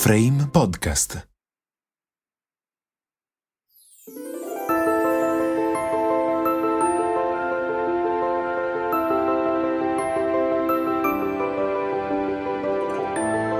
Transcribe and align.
Frame 0.00 0.48
Podcast. 0.52 1.28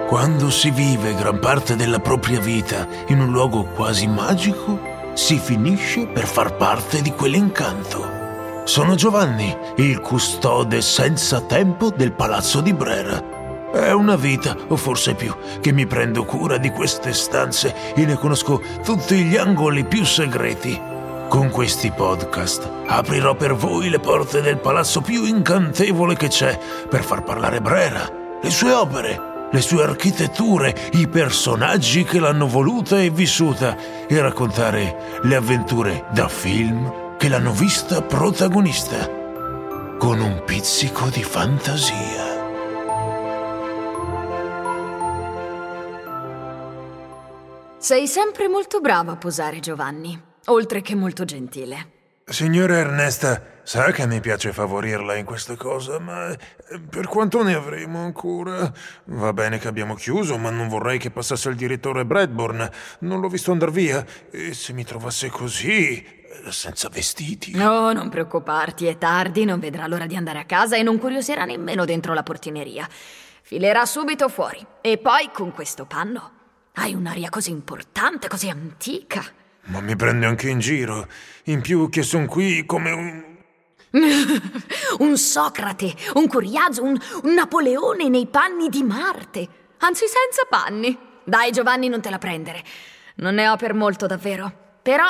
Quando 0.06 0.50
si 0.50 0.70
vive 0.70 1.16
gran 1.16 1.40
parte 1.40 1.74
della 1.74 1.98
propria 1.98 2.38
vita 2.38 2.86
in 3.08 3.18
un 3.18 3.32
luogo 3.32 3.64
quasi 3.64 4.06
magico, 4.06 4.78
si 5.14 5.38
finisce 5.38 6.06
per 6.06 6.28
far 6.28 6.56
parte 6.56 7.02
di 7.02 7.10
quell'incanto. 7.10 8.62
Sono 8.62 8.94
Giovanni, 8.94 9.52
il 9.78 9.98
custode 10.00 10.82
senza 10.82 11.40
tempo 11.40 11.90
del 11.90 12.12
palazzo 12.12 12.60
di 12.60 12.72
Brera. 12.72 13.37
È 13.72 13.92
una 13.92 14.16
vita, 14.16 14.56
o 14.68 14.76
forse 14.76 15.14
più, 15.14 15.34
che 15.60 15.72
mi 15.72 15.86
prendo 15.86 16.24
cura 16.24 16.56
di 16.56 16.70
queste 16.70 17.12
stanze 17.12 17.94
e 17.94 18.06
ne 18.06 18.16
conosco 18.16 18.62
tutti 18.82 19.16
gli 19.24 19.36
angoli 19.36 19.84
più 19.84 20.04
segreti. 20.04 20.80
Con 21.28 21.50
questi 21.50 21.90
podcast 21.90 22.66
aprirò 22.86 23.34
per 23.34 23.54
voi 23.54 23.90
le 23.90 24.00
porte 24.00 24.40
del 24.40 24.56
palazzo 24.56 25.02
più 25.02 25.24
incantevole 25.24 26.16
che 26.16 26.28
c'è 26.28 26.58
per 26.88 27.04
far 27.04 27.22
parlare 27.22 27.60
Brera, 27.60 28.10
le 28.40 28.50
sue 28.50 28.72
opere, 28.72 29.20
le 29.50 29.60
sue 29.60 29.82
architetture, 29.82 30.74
i 30.92 31.06
personaggi 31.06 32.04
che 32.04 32.18
l'hanno 32.18 32.48
voluta 32.48 32.98
e 32.98 33.10
vissuta 33.10 33.76
e 34.06 34.20
raccontare 34.20 35.20
le 35.22 35.36
avventure 35.36 36.06
da 36.10 36.28
film 36.28 37.16
che 37.18 37.28
l'hanno 37.28 37.52
vista 37.52 38.00
protagonista, 38.00 39.10
con 39.98 40.20
un 40.20 40.42
pizzico 40.46 41.08
di 41.10 41.22
fantasia. 41.22 42.27
Sei 47.80 48.08
sempre 48.08 48.48
molto 48.48 48.80
bravo 48.80 49.12
a 49.12 49.16
posare, 49.16 49.60
Giovanni, 49.60 50.20
oltre 50.46 50.82
che 50.82 50.96
molto 50.96 51.24
gentile. 51.24 51.92
Signora 52.24 52.76
Ernesta, 52.76 53.40
sa 53.62 53.92
che 53.92 54.04
mi 54.04 54.18
piace 54.18 54.52
favorirla 54.52 55.14
in 55.14 55.24
questa 55.24 55.54
cosa, 55.54 56.00
ma 56.00 56.28
eh, 56.28 56.38
per 56.80 57.06
quanto 57.06 57.40
ne 57.44 57.54
avremo 57.54 58.00
ancora? 58.00 58.72
Va 59.04 59.32
bene 59.32 59.58
che 59.58 59.68
abbiamo 59.68 59.94
chiuso, 59.94 60.36
ma 60.38 60.50
non 60.50 60.66
vorrei 60.66 60.98
che 60.98 61.12
passasse 61.12 61.50
il 61.50 61.54
direttore 61.54 62.04
Bradburn. 62.04 62.68
Non 63.00 63.20
l'ho 63.20 63.28
visto 63.28 63.52
andare 63.52 63.70
via. 63.70 64.04
E 64.28 64.54
se 64.54 64.72
mi 64.72 64.82
trovasse 64.82 65.28
così, 65.28 66.02
eh, 66.02 66.50
senza 66.50 66.88
vestiti? 66.88 67.56
Oh, 67.56 67.92
non 67.92 68.08
preoccuparti, 68.08 68.86
è 68.86 68.98
tardi, 68.98 69.44
non 69.44 69.60
vedrà 69.60 69.86
l'ora 69.86 70.06
di 70.06 70.16
andare 70.16 70.40
a 70.40 70.44
casa 70.46 70.76
e 70.76 70.82
non 70.82 70.98
curioserà 70.98 71.44
nemmeno 71.44 71.84
dentro 71.84 72.12
la 72.12 72.24
portineria. 72.24 72.88
Filerà 73.40 73.86
subito 73.86 74.28
fuori. 74.28 74.66
E 74.80 74.98
poi 74.98 75.30
con 75.32 75.52
questo 75.52 75.86
panno 75.86 76.32
hai 76.78 76.94
un'aria 76.94 77.28
così 77.28 77.50
importante, 77.50 78.28
così 78.28 78.48
antica. 78.48 79.24
Ma 79.66 79.80
mi 79.80 79.96
prende 79.96 80.26
anche 80.26 80.48
in 80.48 80.60
giro. 80.60 81.06
In 81.44 81.60
più 81.60 81.88
che 81.88 82.02
son 82.02 82.26
qui 82.26 82.64
come 82.64 82.90
un... 82.90 83.36
un 84.98 85.16
Socrate, 85.16 85.94
un 86.14 86.28
Curiazo, 86.28 86.82
un, 86.82 86.98
un 87.22 87.34
Napoleone 87.34 88.08
nei 88.08 88.26
panni 88.26 88.68
di 88.68 88.82
Marte. 88.82 89.48
Anzi, 89.78 90.06
senza 90.06 90.46
panni. 90.48 90.96
Dai, 91.24 91.50
Giovanni, 91.50 91.88
non 91.88 92.00
te 92.00 92.10
la 92.10 92.18
prendere. 92.18 92.62
Non 93.16 93.34
ne 93.34 93.48
ho 93.48 93.56
per 93.56 93.74
molto, 93.74 94.06
davvero. 94.06 94.50
Però 94.82 95.06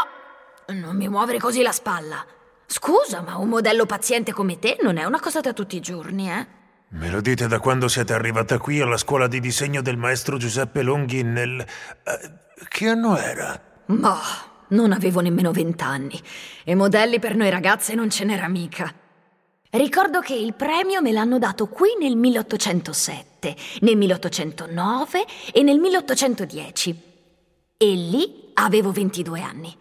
non 0.68 0.96
mi 0.96 1.08
muovere 1.08 1.38
così 1.38 1.62
la 1.62 1.72
spalla. 1.72 2.24
Scusa, 2.66 3.20
ma 3.20 3.36
un 3.36 3.48
modello 3.48 3.86
paziente 3.86 4.32
come 4.32 4.58
te 4.58 4.78
non 4.82 4.96
è 4.96 5.04
una 5.04 5.20
cosa 5.20 5.40
da 5.40 5.52
tutti 5.52 5.76
i 5.76 5.80
giorni, 5.80 6.30
eh? 6.30 6.46
Me 6.90 7.10
lo 7.10 7.20
dite 7.20 7.46
da 7.48 7.58
quando 7.58 7.86
siete 7.86 8.14
arrivata 8.14 8.56
qui 8.56 8.80
alla 8.80 8.96
scuola 8.96 9.26
di 9.28 9.40
disegno 9.40 9.82
del 9.82 9.98
maestro 9.98 10.38
Giuseppe 10.38 10.80
Longhi 10.80 11.22
nel... 11.22 11.60
Eh, 11.60 12.30
che 12.66 12.88
anno 12.88 13.18
era? 13.18 13.60
Boh, 13.84 14.16
non 14.68 14.92
avevo 14.92 15.20
nemmeno 15.20 15.52
vent'anni 15.52 16.18
e 16.64 16.74
modelli 16.74 17.18
per 17.18 17.36
noi 17.36 17.50
ragazze 17.50 17.94
non 17.94 18.08
ce 18.08 18.24
n'era 18.24 18.48
mica. 18.48 18.90
Ricordo 19.70 20.20
che 20.20 20.34
il 20.34 20.54
premio 20.54 21.02
me 21.02 21.12
l'hanno 21.12 21.38
dato 21.38 21.66
qui 21.66 21.90
nel 22.00 22.16
1807, 22.16 23.54
nel 23.80 23.96
1809 23.98 25.26
e 25.52 25.62
nel 25.62 25.78
1810. 25.78 27.02
E 27.76 27.86
lì 27.86 28.50
avevo 28.54 28.92
22 28.92 29.42
anni. 29.42 29.76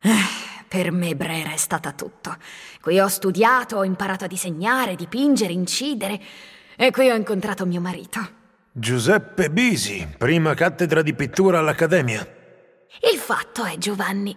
Eh, 0.00 0.45
per 0.76 0.92
me 0.92 1.16
Brera 1.16 1.52
è 1.52 1.56
stata 1.56 1.92
tutto. 1.92 2.36
Qui 2.82 3.00
ho 3.00 3.08
studiato, 3.08 3.76
ho 3.76 3.84
imparato 3.84 4.24
a 4.24 4.28
disegnare, 4.28 4.94
dipingere, 4.94 5.50
incidere 5.50 6.20
e 6.76 6.90
qui 6.90 7.08
ho 7.08 7.14
incontrato 7.14 7.64
mio 7.64 7.80
marito. 7.80 8.20
Giuseppe 8.72 9.50
Bisi, 9.50 10.06
prima 10.18 10.52
cattedra 10.52 11.00
di 11.00 11.14
pittura 11.14 11.60
all'Accademia. 11.60 12.20
Il 13.10 13.18
fatto 13.18 13.64
è, 13.64 13.78
Giovanni... 13.78 14.36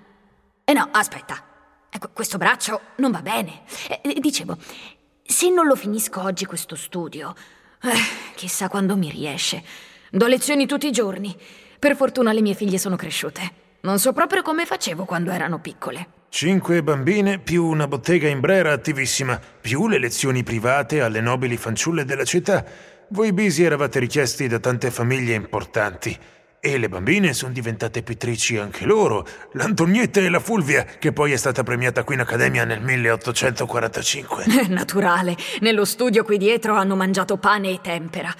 Eh 0.63 0.72
no, 0.72 0.88
aspetta. 0.94 1.44
Ecco, 1.89 2.09
questo 2.13 2.38
braccio 2.38 2.79
non 2.97 3.11
va 3.11 3.22
bene. 3.22 3.63
Eh, 4.01 4.19
dicevo, 4.22 4.57
se 5.22 5.49
non 5.49 5.67
lo 5.67 5.75
finisco 5.75 6.22
oggi 6.22 6.45
questo 6.45 6.75
studio, 6.78 7.35
eh, 7.81 8.33
chissà 8.35 8.69
quando 8.69 8.95
mi 8.95 9.09
riesce. 9.09 9.61
Do 10.09 10.25
lezioni 10.28 10.66
tutti 10.67 10.88
i 10.88 10.91
giorni. 10.91 11.35
Per 11.78 11.97
fortuna 11.97 12.31
le 12.31 12.41
mie 12.41 12.53
figlie 12.53 12.78
sono 12.78 12.95
cresciute. 12.95 13.51
Non 13.81 13.99
so 13.99 14.13
proprio 14.13 14.41
come 14.41 14.66
facevo 14.66 15.03
quando 15.03 15.31
erano 15.31 15.59
piccole. 15.59 16.19
Cinque 16.31 16.84
bambine, 16.84 17.40
più 17.40 17.66
una 17.66 17.88
bottega 17.88 18.28
in 18.28 18.40
Brera 18.40 18.72
attivissima, 18.72 19.41
più 19.59 19.88
le 19.88 19.97
lezioni 19.97 20.44
private 20.44 21.01
alle 21.01 21.22
nobili 21.22 21.57
fanciulle 21.57 22.06
della 22.06 22.23
città. 22.23 22.63
Voi 23.09 23.34
bisi 23.34 23.63
eravate 23.63 23.97
richiesti 23.97 24.47
da 24.47 24.59
tante 24.59 24.91
famiglie 24.91 25.34
importanti. 25.34 26.16
E 26.59 26.78
le 26.78 26.88
bambine 26.88 27.34
sono 27.34 27.51
diventate 27.51 28.03
pittrici 28.03 28.57
anche 28.57 28.85
loro, 28.85 29.25
l'Antonietta 29.53 30.19
e 30.19 30.29
la 30.29 30.40
Fulvia, 30.40 30.84
che 30.84 31.12
poi 31.12 31.31
è 31.31 31.38
stata 31.38 31.63
premiata 31.63 32.03
qui 32.03 32.13
in 32.13 32.22
Accademia 32.22 32.63
nel 32.63 32.81
1845. 32.81 34.46
Naturale, 34.69 35.35
nello 35.61 35.84
studio 35.84 36.23
qui 36.23 36.38
dietro 36.38 36.75
hanno 36.75 36.96
mangiato 36.96 37.38
pane 37.38 37.72
e 37.72 37.79
tempera. 37.81 38.31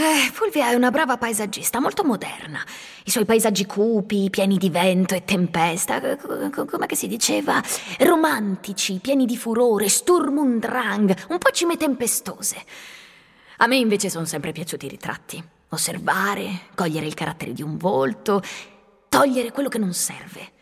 Eh, 0.00 0.30
Fulvia 0.32 0.70
è 0.70 0.74
una 0.74 0.92
brava 0.92 1.16
paesaggista, 1.16 1.80
molto 1.80 2.04
moderna. 2.04 2.64
I 3.02 3.10
suoi 3.10 3.24
paesaggi 3.24 3.66
cupi, 3.66 4.30
pieni 4.30 4.56
di 4.56 4.70
vento 4.70 5.16
e 5.16 5.24
tempesta, 5.24 6.00
come 6.16 6.86
si 6.92 7.08
diceva? 7.08 7.60
Romantici, 7.98 9.00
pieni 9.00 9.26
di 9.26 9.36
furore, 9.36 9.88
Sturm 9.88 10.38
und 10.38 10.60
Drang, 10.60 11.12
un 11.30 11.38
po' 11.38 11.50
cime 11.50 11.76
tempestose. 11.76 12.64
A 13.56 13.66
me 13.66 13.74
invece 13.74 14.08
sono 14.08 14.24
sempre 14.24 14.52
piaciuti 14.52 14.86
i 14.86 14.90
ritratti. 14.90 15.42
Osservare, 15.70 16.66
cogliere 16.76 17.06
il 17.06 17.14
carattere 17.14 17.52
di 17.52 17.62
un 17.62 17.76
volto, 17.76 18.40
togliere 19.08 19.50
quello 19.50 19.68
che 19.68 19.78
non 19.78 19.94
serve. 19.94 20.52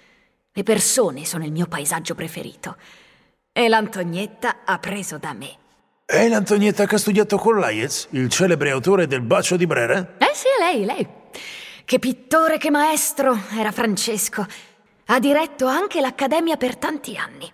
Le 0.50 0.62
persone 0.62 1.26
sono 1.26 1.44
il 1.44 1.52
mio 1.52 1.66
paesaggio 1.66 2.14
preferito. 2.14 2.78
E 3.52 3.68
l'Antonietta 3.68 4.64
ha 4.64 4.78
preso 4.78 5.18
da 5.18 5.34
me. 5.34 5.64
È 6.08 6.28
l'Antonietta 6.28 6.86
che 6.86 6.94
ha 6.94 6.98
studiato 6.98 7.36
con 7.36 7.58
Laiez, 7.58 8.06
il 8.10 8.28
celebre 8.28 8.70
autore 8.70 9.08
del 9.08 9.22
Bacio 9.22 9.56
di 9.56 9.66
Brera? 9.66 10.14
Eh 10.18 10.30
sì, 10.34 10.46
lei, 10.56 10.84
lei. 10.84 11.04
Che 11.84 11.98
pittore, 11.98 12.58
che 12.58 12.70
maestro, 12.70 13.36
era 13.58 13.72
Francesco. 13.72 14.46
Ha 15.06 15.18
diretto 15.18 15.66
anche 15.66 16.00
l'Accademia 16.00 16.56
per 16.56 16.76
tanti 16.76 17.16
anni. 17.16 17.50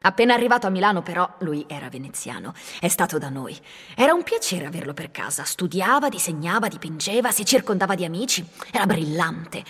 Appena 0.00 0.34
arrivato 0.34 0.66
a 0.66 0.70
Milano, 0.70 1.02
però, 1.02 1.36
lui 1.38 1.64
era 1.68 1.88
veneziano. 1.88 2.52
È 2.80 2.88
stato 2.88 3.16
da 3.18 3.28
noi. 3.28 3.56
Era 3.94 4.12
un 4.12 4.24
piacere 4.24 4.66
averlo 4.66 4.92
per 4.92 5.12
casa. 5.12 5.44
Studiava, 5.44 6.08
disegnava, 6.08 6.66
dipingeva, 6.66 7.30
si 7.30 7.44
circondava 7.44 7.94
di 7.94 8.04
amici. 8.04 8.44
Era 8.72 8.86
brillante. 8.86 9.62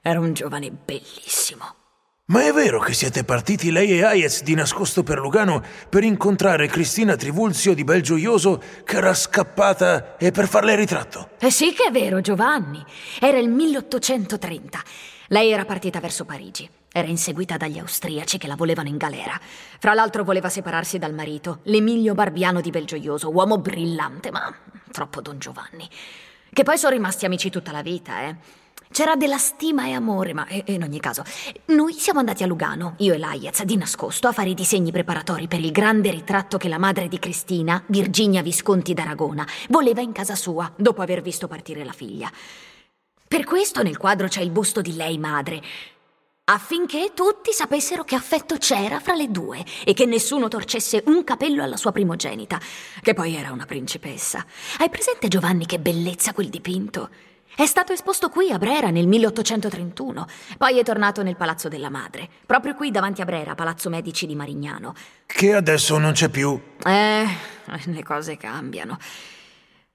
Era 0.00 0.20
un 0.20 0.32
giovane 0.32 0.70
bellissimo. 0.70 1.74
Ma 2.30 2.44
è 2.44 2.52
vero 2.52 2.78
che 2.78 2.92
siete 2.92 3.24
partiti 3.24 3.70
lei 3.70 3.90
e 3.90 4.04
Hayes 4.04 4.42
di 4.42 4.54
nascosto 4.54 5.02
per 5.02 5.18
Lugano 5.18 5.62
per 5.88 6.04
incontrare 6.04 6.66
Cristina 6.66 7.16
Trivulzio 7.16 7.72
di 7.72 7.84
Belgioioso 7.84 8.60
che 8.84 8.96
era 8.96 9.14
scappata 9.14 10.18
e 10.18 10.30
per 10.30 10.46
farle 10.46 10.76
ritratto? 10.76 11.30
Eh 11.38 11.50
sì 11.50 11.72
che 11.72 11.84
è 11.84 11.90
vero, 11.90 12.20
Giovanni. 12.20 12.84
Era 13.18 13.38
il 13.38 13.48
1830. 13.48 14.78
Lei 15.28 15.52
era 15.52 15.64
partita 15.64 16.00
verso 16.00 16.26
Parigi. 16.26 16.68
Era 16.92 17.08
inseguita 17.08 17.56
dagli 17.56 17.78
austriaci 17.78 18.36
che 18.36 18.46
la 18.46 18.56
volevano 18.56 18.90
in 18.90 18.98
galera. 18.98 19.40
Fra 19.78 19.94
l'altro 19.94 20.22
voleva 20.22 20.50
separarsi 20.50 20.98
dal 20.98 21.14
marito, 21.14 21.60
l'Emilio 21.62 22.12
Barbiano 22.12 22.60
di 22.60 22.68
Belgioioso, 22.68 23.30
uomo 23.30 23.56
brillante, 23.56 24.30
ma 24.30 24.54
troppo 24.92 25.22
Don 25.22 25.38
Giovanni. 25.38 25.88
Che 26.52 26.62
poi 26.62 26.76
sono 26.76 26.92
rimasti 26.92 27.24
amici 27.24 27.48
tutta 27.48 27.72
la 27.72 27.80
vita, 27.80 28.20
eh. 28.24 28.36
C'era 28.90 29.16
della 29.16 29.38
stima 29.38 29.86
e 29.86 29.92
amore, 29.92 30.32
ma 30.32 30.46
eh, 30.46 30.64
in 30.68 30.82
ogni 30.82 30.98
caso, 30.98 31.22
noi 31.66 31.92
siamo 31.92 32.20
andati 32.20 32.42
a 32.42 32.46
Lugano, 32.46 32.94
io 32.98 33.14
e 33.14 33.18
l'Aiez, 33.18 33.62
di 33.64 33.76
nascosto, 33.76 34.28
a 34.28 34.32
fare 34.32 34.48
i 34.48 34.54
disegni 34.54 34.90
preparatori 34.90 35.46
per 35.46 35.60
il 35.60 35.72
grande 35.72 36.10
ritratto 36.10 36.56
che 36.56 36.68
la 36.68 36.78
madre 36.78 37.06
di 37.06 37.18
Cristina, 37.18 37.82
Virginia 37.86 38.42
Visconti 38.42 38.94
d'Aragona, 38.94 39.46
voleva 39.68 40.00
in 40.00 40.12
casa 40.12 40.34
sua, 40.34 40.72
dopo 40.74 41.02
aver 41.02 41.20
visto 41.20 41.46
partire 41.48 41.84
la 41.84 41.92
figlia. 41.92 42.30
Per 43.28 43.44
questo 43.44 43.82
nel 43.82 43.98
quadro 43.98 44.26
c'è 44.26 44.40
il 44.40 44.50
busto 44.50 44.80
di 44.80 44.96
lei 44.96 45.18
madre, 45.18 45.62
affinché 46.44 47.12
tutti 47.14 47.52
sapessero 47.52 48.04
che 48.04 48.14
affetto 48.14 48.56
c'era 48.56 49.00
fra 49.00 49.14
le 49.14 49.30
due 49.30 49.62
e 49.84 49.92
che 49.92 50.06
nessuno 50.06 50.48
torcesse 50.48 51.02
un 51.06 51.24
capello 51.24 51.62
alla 51.62 51.76
sua 51.76 51.92
primogenita, 51.92 52.58
che 53.02 53.12
poi 53.12 53.34
era 53.34 53.52
una 53.52 53.66
principessa. 53.66 54.44
Hai 54.78 54.88
presente 54.88 55.28
Giovanni 55.28 55.66
che 55.66 55.78
bellezza 55.78 56.32
quel 56.32 56.48
dipinto? 56.48 57.10
È 57.58 57.66
stato 57.66 57.92
esposto 57.92 58.28
qui 58.28 58.52
a 58.52 58.56
Brera 58.56 58.90
nel 58.90 59.08
1831, 59.08 60.26
poi 60.56 60.78
è 60.78 60.84
tornato 60.84 61.24
nel 61.24 61.34
Palazzo 61.34 61.66
della 61.66 61.90
Madre, 61.90 62.28
proprio 62.46 62.76
qui 62.76 62.92
davanti 62.92 63.20
a 63.20 63.24
Brera, 63.24 63.56
Palazzo 63.56 63.90
Medici 63.90 64.28
di 64.28 64.36
Marignano. 64.36 64.94
Che 65.26 65.54
adesso 65.54 65.98
non 65.98 66.12
c'è 66.12 66.28
più. 66.28 66.56
Eh, 66.84 67.26
le 67.86 68.02
cose 68.04 68.36
cambiano. 68.36 68.96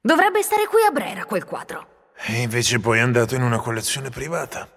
Dovrebbe 0.01 0.41
stare 0.41 0.67
qui 0.67 0.81
a 0.85 0.91
Brera 0.91 1.23
quel 1.23 1.45
quadro. 1.45 2.11
E 2.25 2.41
invece 2.41 2.81
poi 2.81 2.97
è 2.97 3.01
andato 3.01 3.33
in 3.33 3.43
una 3.43 3.59
collezione 3.59 4.09
privata. 4.09 4.67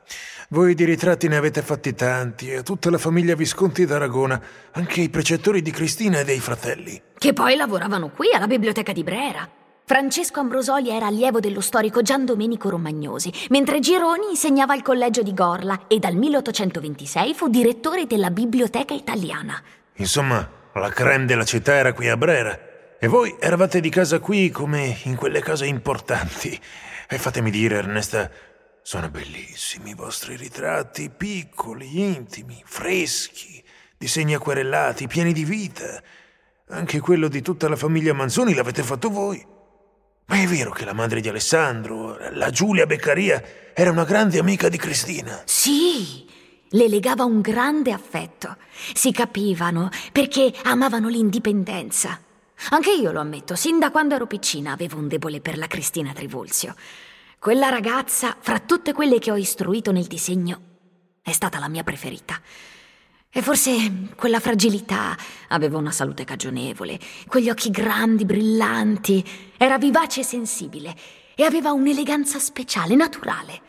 Voi 0.50 0.76
di 0.76 0.84
ritratti 0.84 1.26
ne 1.26 1.38
avete 1.38 1.62
fatti 1.62 1.92
tanti 1.92 2.52
e 2.52 2.62
tutta 2.62 2.88
la 2.88 2.98
famiglia 2.98 3.34
Visconti 3.34 3.84
d'Aragona, 3.84 4.40
anche 4.74 5.00
i 5.00 5.08
precettori 5.08 5.60
di 5.60 5.72
Cristina 5.72 6.20
e 6.20 6.24
dei 6.24 6.38
fratelli. 6.38 7.02
Che 7.18 7.32
poi 7.32 7.56
lavoravano 7.56 8.10
qui 8.10 8.32
alla 8.32 8.46
biblioteca 8.46 8.92
di 8.92 9.02
Brera. 9.02 9.64
Francesco 9.88 10.40
Ambrosoli 10.40 10.90
era 10.90 11.06
allievo 11.06 11.38
dello 11.38 11.60
storico 11.60 12.02
Gian 12.02 12.24
Domenico 12.24 12.68
Romagnosi, 12.68 13.32
mentre 13.50 13.78
Gironi 13.78 14.30
insegnava 14.30 14.72
al 14.72 14.82
collegio 14.82 15.22
di 15.22 15.32
Gorla 15.32 15.86
e 15.86 16.00
dal 16.00 16.16
1826 16.16 17.34
fu 17.34 17.46
direttore 17.46 18.04
della 18.06 18.32
Biblioteca 18.32 18.94
Italiana. 18.94 19.62
Insomma, 19.94 20.50
la 20.74 20.88
creme 20.88 21.26
della 21.26 21.44
città 21.44 21.74
era 21.74 21.92
qui 21.92 22.08
a 22.08 22.16
Brera. 22.16 22.98
E 22.98 23.06
voi 23.06 23.36
eravate 23.38 23.78
di 23.78 23.88
casa 23.88 24.18
qui 24.18 24.50
come 24.50 24.98
in 25.04 25.14
quelle 25.14 25.40
case 25.40 25.66
importanti. 25.66 26.60
E 27.08 27.18
fatemi 27.18 27.52
dire, 27.52 27.76
Ernesta, 27.76 28.28
sono 28.82 29.08
bellissimi 29.08 29.90
i 29.90 29.94
vostri 29.94 30.34
ritratti, 30.34 31.10
piccoli, 31.16 32.02
intimi, 32.02 32.60
freschi, 32.64 33.62
disegni 33.96 34.34
acquerellati, 34.34 35.06
pieni 35.06 35.32
di 35.32 35.44
vita. 35.44 36.02
Anche 36.70 36.98
quello 36.98 37.28
di 37.28 37.40
tutta 37.40 37.68
la 37.68 37.76
famiglia 37.76 38.12
Manzoni 38.12 38.52
l'avete 38.52 38.82
fatto 38.82 39.10
voi. 39.10 39.54
Ma 40.28 40.42
è 40.42 40.46
vero 40.46 40.72
che 40.72 40.84
la 40.84 40.92
madre 40.92 41.20
di 41.20 41.28
Alessandro, 41.28 42.18
la 42.32 42.50
Giulia 42.50 42.84
Beccaria, 42.84 43.42
era 43.72 43.92
una 43.92 44.04
grande 44.04 44.40
amica 44.40 44.68
di 44.68 44.76
Cristina? 44.76 45.42
Sì, 45.44 46.26
le 46.70 46.88
legava 46.88 47.22
un 47.22 47.40
grande 47.40 47.92
affetto. 47.92 48.56
Si 48.92 49.12
capivano 49.12 49.88
perché 50.10 50.52
amavano 50.64 51.08
l'indipendenza. 51.08 52.20
Anche 52.70 52.90
io 52.90 53.12
lo 53.12 53.20
ammetto, 53.20 53.54
sin 53.54 53.78
da 53.78 53.92
quando 53.92 54.16
ero 54.16 54.26
piccina 54.26 54.72
avevo 54.72 54.96
un 54.98 55.06
debole 55.06 55.40
per 55.40 55.58
la 55.58 55.68
Cristina 55.68 56.12
Trivulzio. 56.12 56.74
Quella 57.38 57.68
ragazza, 57.68 58.36
fra 58.40 58.58
tutte 58.58 58.92
quelle 58.92 59.20
che 59.20 59.30
ho 59.30 59.36
istruito 59.36 59.92
nel 59.92 60.06
disegno, 60.06 60.60
è 61.22 61.30
stata 61.30 61.60
la 61.60 61.68
mia 61.68 61.84
preferita. 61.84 62.40
E 63.36 63.42
forse 63.42 64.08
quella 64.16 64.40
fragilità, 64.40 65.14
aveva 65.48 65.76
una 65.76 65.90
salute 65.90 66.24
cagionevole, 66.24 66.98
quegli 67.26 67.50
occhi 67.50 67.70
grandi, 67.70 68.24
brillanti, 68.24 69.22
era 69.58 69.76
vivace 69.76 70.20
e 70.20 70.24
sensibile 70.24 70.96
e 71.34 71.42
aveva 71.42 71.72
un'eleganza 71.72 72.38
speciale, 72.38 72.94
naturale. 72.94 73.60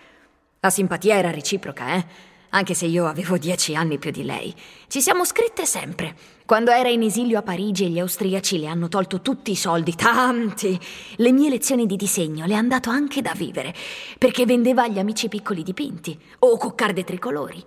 La 0.61 0.69
simpatia 0.69 1.15
era 1.15 1.31
reciproca, 1.31 1.95
eh? 1.95 2.05
Anche 2.51 2.73
se 2.73 2.85
io 2.85 3.07
avevo 3.07 3.37
dieci 3.37 3.75
anni 3.75 3.97
più 3.97 4.09
di 4.09 4.23
lei. 4.23 4.55
Ci 4.87 5.01
siamo 5.01 5.25
scritte 5.25 5.65
sempre. 5.65 6.15
Quando 6.45 6.71
era 6.71 6.87
in 6.87 7.01
esilio 7.01 7.37
a 7.37 7.43
Parigi 7.43 7.83
e 7.83 7.89
gli 7.89 7.99
austriaci 7.99 8.59
le 8.59 8.67
hanno 8.67 8.87
tolto 8.87 9.19
tutti 9.19 9.51
i 9.51 9.57
soldi, 9.57 9.95
tanti, 9.95 10.79
le 11.17 11.31
mie 11.33 11.49
lezioni 11.49 11.85
di 11.85 11.97
disegno 11.97 12.45
le 12.45 12.55
hanno 12.55 12.69
dato 12.69 12.89
anche 12.89 13.21
da 13.21 13.33
vivere, 13.35 13.75
perché 14.17 14.45
vendeva 14.45 14.83
agli 14.83 14.97
amici 14.97 15.27
piccoli 15.27 15.61
dipinti 15.61 16.17
o 16.39 16.57
coccarde 16.57 17.03
tricolori. 17.03 17.61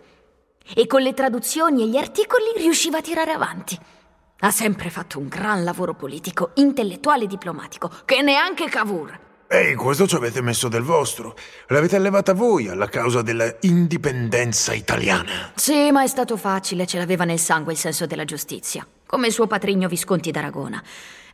E 0.75 0.87
con 0.87 1.03
le 1.03 1.15
traduzioni 1.15 1.83
e 1.83 1.89
gli 1.89 1.97
articoli 1.97 2.53
riusciva 2.57 2.99
a 2.99 3.03
tirare 3.03 3.33
avanti. 3.33 3.79
Ha 4.41 4.51
sempre 4.51 4.89
fatto 4.89 5.19
un 5.19 5.29
gran 5.29 5.65
lavoro 5.65 5.95
politico, 5.95 6.53
intellettuale 6.55 7.25
e 7.25 7.27
diplomatico, 7.27 7.91
che 8.05 8.23
neanche 8.23 8.69
Cavour. 8.69 9.29
E 9.53 9.71
in 9.71 9.77
questo 9.77 10.07
ci 10.07 10.15
avete 10.15 10.41
messo 10.41 10.69
del 10.69 10.83
vostro. 10.83 11.35
L'avete 11.67 11.97
allevata 11.97 12.35
voi 12.35 12.69
alla 12.69 12.89
causa 12.89 13.21
della 13.21 13.53
indipendenza 13.63 14.73
italiana. 14.73 15.51
Sì, 15.57 15.91
ma 15.91 16.05
è 16.05 16.07
stato 16.07 16.37
facile, 16.37 16.87
ce 16.87 16.99
l'aveva 16.99 17.25
nel 17.25 17.41
sangue 17.41 17.73
il 17.73 17.79
senso 17.79 18.07
della 18.07 18.25
giustizia. 18.25 18.87
Come 19.07 19.27
il 19.27 19.33
suo 19.33 19.49
patrigno 19.49 19.89
Visconti 19.89 20.31
d'Aragona. 20.31 20.81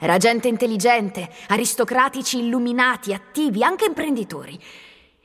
Era 0.00 0.16
gente 0.16 0.48
intelligente, 0.48 1.28
aristocratici 1.48 2.38
illuminati, 2.38 3.12
attivi, 3.12 3.62
anche 3.62 3.84
imprenditori. 3.84 4.58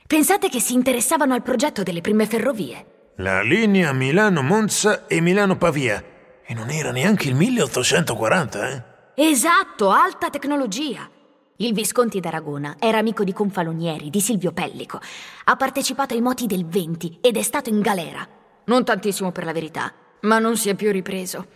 Pensate 0.06 0.50
che 0.50 0.60
si 0.60 0.74
interessavano 0.74 1.32
al 1.32 1.42
progetto 1.42 1.82
delle 1.82 2.02
prime 2.02 2.26
ferrovie. 2.26 2.91
La 3.16 3.42
linea 3.42 3.92
Milano-Monza 3.92 5.06
e 5.06 5.20
Milano-Pavia. 5.20 6.02
E 6.46 6.54
non 6.54 6.70
era 6.70 6.90
neanche 6.90 7.28
il 7.28 7.34
1840, 7.34 8.70
eh? 8.70 8.82
Esatto, 9.14 9.90
alta 9.90 10.30
tecnologia. 10.30 11.08
Il 11.56 11.74
Visconti 11.74 12.20
d'Aragona 12.20 12.76
era 12.78 12.96
amico 12.96 13.22
di 13.22 13.34
Confalonieri, 13.34 14.08
di 14.08 14.20
Silvio 14.22 14.52
Pellico. 14.52 14.98
Ha 15.44 15.56
partecipato 15.56 16.14
ai 16.14 16.22
moti 16.22 16.46
del 16.46 16.66
20 16.66 17.18
ed 17.20 17.36
è 17.36 17.42
stato 17.42 17.68
in 17.68 17.80
galera. 17.80 18.26
Non 18.64 18.82
tantissimo 18.82 19.30
per 19.30 19.44
la 19.44 19.52
verità, 19.52 19.92
ma 20.20 20.38
non 20.38 20.56
si 20.56 20.70
è 20.70 20.74
più 20.74 20.90
ripreso. 20.90 21.46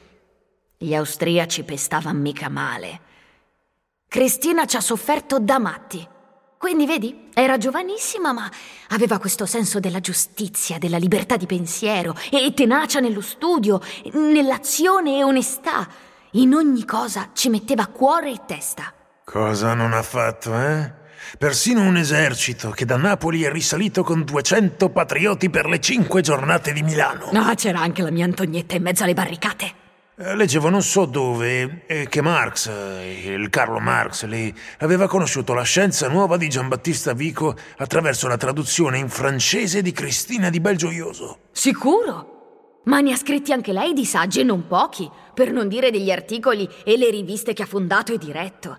Gli 0.76 0.94
austriaci 0.94 1.64
pestavano 1.64 2.19
mica 2.19 2.50
male. 2.50 3.00
Cristina 4.06 4.67
ci 4.67 4.76
ha 4.76 4.81
sofferto 4.81 5.38
da 5.41 5.59
matti. 5.59 6.06
Quindi 6.58 6.87
vedi, 6.87 7.29
era 7.35 7.58
giovanissima, 7.58 8.32
ma 8.32 8.50
aveva 8.88 9.19
questo 9.19 9.44
senso 9.44 9.79
della 9.79 10.00
giustizia, 10.00 10.79
della 10.79 10.97
libertà 10.97 11.37
di 11.37 11.47
pensiero 11.47 12.17
e 12.31 12.53
tenacia 12.55 12.99
nello 12.99 13.20
studio, 13.20 13.81
nell'azione 14.12 15.19
e 15.19 15.25
onestà. 15.25 15.87
In 16.32 16.55
ogni 16.55 16.85
cosa 16.85 17.31
ci 17.35 17.50
metteva 17.50 17.87
cuore 17.87 18.31
e 18.31 18.41
testa. 18.47 18.93
Cosa 19.23 19.75
non 19.75 19.93
ha 19.93 20.03
fatto, 20.03 20.55
eh? 20.58 21.05
Persino 21.38 21.82
un 21.82 21.97
esercito 21.97 22.70
che 22.70 22.85
da 22.85 22.97
Napoli 22.97 23.43
è 23.43 23.50
risalito 23.50 24.02
con 24.02 24.25
200 24.25 24.91
patrioti 24.91 25.50
per 25.50 25.67
le 25.67 25.81
cinque 25.81 26.23
giornate 26.23 26.73
di 26.73 26.82
Milano. 26.82 27.31
No, 27.32 27.52
c'era 27.55 27.81
anche 27.81 28.02
la 28.02 28.11
mia 28.11 28.25
Antonietta 28.25 28.76
in 28.76 28.82
mezzo 28.82 29.02
alle 29.02 29.14
barricate. 29.14 29.85
Eh, 30.19 30.35
leggevo 30.35 30.71
non 30.71 30.81
so 30.81 31.05
dove 31.05 31.83
eh, 31.85 32.09
che 32.09 32.23
Marx, 32.23 32.69
eh, 32.69 33.35
il 33.35 33.51
Carlo 33.51 33.81
Marx, 33.81 34.25
lì, 34.25 34.51
aveva 34.79 35.07
conosciuto 35.07 35.53
la 35.53 35.63
scienza 35.63 36.09
nuova 36.09 36.39
di 36.39 36.49
Giambattista 36.49 37.13
Vico 37.13 37.55
attraverso 37.77 38.27
la 38.27 38.39
traduzione 38.39 38.97
in 38.97 39.11
francese 39.11 39.83
di 39.83 39.93
Cristina 39.93 40.49
di 40.49 40.59
Belgioioso. 40.59 41.41
Sicuro? 41.53 42.81
Ma 42.85 43.01
ne 43.01 43.13
ha 43.13 43.17
scritti 43.17 43.53
anche 43.53 43.75
lei 43.75 43.93
di 43.93 44.07
saggi 44.07 44.41
e 44.41 44.45
non 44.45 44.67
pochi, 44.67 45.07
per 45.35 45.53
non 45.53 45.69
dire 45.69 45.91
degli 45.91 46.11
articoli 46.11 46.67
e 46.83 46.97
le 46.97 47.11
riviste 47.11 47.53
che 47.53 47.65
ha 47.65 47.67
fondato 47.67 48.15
e 48.15 48.19
diretto. 48.19 48.79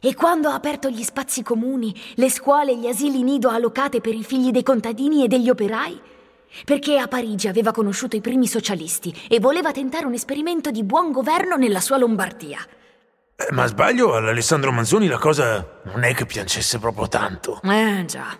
E 0.00 0.14
quando 0.14 0.50
ha 0.50 0.54
aperto 0.54 0.88
gli 0.88 1.02
spazi 1.02 1.42
comuni, 1.42 1.92
le 2.14 2.30
scuole 2.30 2.70
e 2.70 2.78
gli 2.78 2.86
asili 2.86 3.24
nido 3.24 3.48
allocate 3.48 4.00
per 4.00 4.14
i 4.14 4.22
figli 4.22 4.52
dei 4.52 4.62
contadini 4.62 5.24
e 5.24 5.26
degli 5.26 5.50
operai? 5.50 6.00
Perché 6.64 6.98
a 6.98 7.08
Parigi 7.08 7.48
aveva 7.48 7.72
conosciuto 7.72 8.16
i 8.16 8.20
primi 8.20 8.46
socialisti 8.46 9.14
e 9.28 9.40
voleva 9.40 9.72
tentare 9.72 10.06
un 10.06 10.14
esperimento 10.14 10.70
di 10.70 10.84
buon 10.84 11.12
governo 11.12 11.56
nella 11.56 11.80
sua 11.80 11.96
Lombardia. 11.96 12.58
Eh, 13.36 13.52
ma 13.52 13.66
sbaglio, 13.66 14.14
all'Alessandro 14.14 14.70
Manzoni 14.72 15.06
la 15.06 15.18
cosa 15.18 15.80
non 15.84 16.02
è 16.02 16.14
che 16.14 16.26
piacesse 16.26 16.78
proprio 16.78 17.08
tanto. 17.08 17.60
Eh 17.62 18.04
già. 18.06 18.36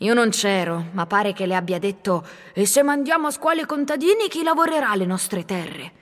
Io 0.00 0.12
non 0.12 0.28
c'ero, 0.28 0.88
ma 0.92 1.06
pare 1.06 1.32
che 1.32 1.46
le 1.46 1.54
abbia 1.54 1.78
detto: 1.78 2.26
E 2.52 2.66
se 2.66 2.82
mandiamo 2.82 3.28
a 3.28 3.30
scuole 3.30 3.64
contadini, 3.64 4.28
chi 4.28 4.42
lavorerà 4.42 4.94
le 4.94 5.06
nostre 5.06 5.46
terre? 5.46 5.92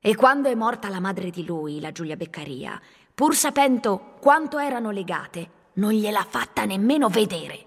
E 0.00 0.14
quando 0.14 0.48
è 0.48 0.54
morta 0.54 0.88
la 0.88 1.00
madre 1.00 1.30
di 1.30 1.44
lui, 1.44 1.80
la 1.80 1.90
Giulia 1.90 2.16
Beccaria, 2.16 2.80
pur 3.12 3.34
sapendo 3.34 4.14
quanto 4.20 4.58
erano 4.58 4.92
legate, 4.92 5.50
non 5.74 5.90
gliel'ha 5.90 6.24
fatta 6.28 6.64
nemmeno 6.64 7.08
vedere. 7.08 7.66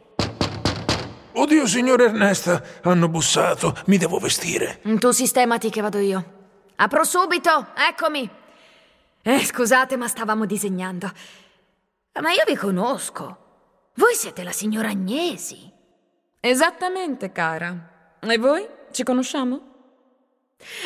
Oddio, 1.36 1.66
signor 1.66 2.02
Ernesta, 2.02 2.62
hanno 2.84 3.10
bussato, 3.10 3.76
mi 3.88 3.98
devo 3.98 4.20
vestire. 4.20 4.82
Tu 5.00 5.12
sistemati 5.12 5.70
che 5.70 5.82
vado 5.82 5.98
io. 5.98 6.42
Apro 6.76 7.04
subito, 7.04 7.68
eccomi. 7.76 8.30
Eh, 9.22 9.40
scusate, 9.46 9.98
ma 9.98 10.08
stavamo 10.08 10.46
disegnando. 10.46 11.12
Ma 12.22 12.32
io 12.32 12.44
vi 12.46 12.56
conosco. 12.56 13.38
Voi 13.96 14.14
siete 14.14 14.44
la 14.44 14.52
signora 14.52 14.90
Agnesi. 14.90 15.72
Esattamente, 16.40 17.32
cara. 17.32 18.18
E 18.20 18.38
voi? 18.38 18.68
Ci 18.92 19.04
conosciamo? 19.04 19.73